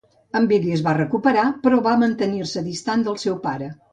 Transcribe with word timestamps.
En 0.37 0.45
Billy 0.51 0.71
es 0.77 0.81
va 0.87 0.93
recuperar 0.97 1.43
però 1.67 1.79
va 1.87 1.93
mantenir-se 2.05 2.65
distant 2.71 3.07
del 3.09 3.23
seu 3.27 3.37
pare. 3.47 3.71